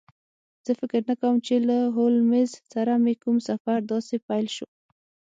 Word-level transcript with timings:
زه 0.65 0.71
فکر 0.79 1.01
نه 1.09 1.15
کوم 1.21 1.35
چې 1.47 1.55
له 1.67 1.77
هولمز 1.95 2.49
سره 2.73 2.93
مې 3.03 3.13
کوم 3.23 3.37
سفر 3.49 3.77
داسې 3.91 4.15
پیل 4.27 4.45
شو 4.55 4.67